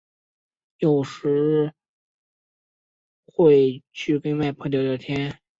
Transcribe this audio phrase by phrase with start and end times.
[0.79, 1.75] 有空时
[3.27, 5.39] 会去跟外婆聊聊天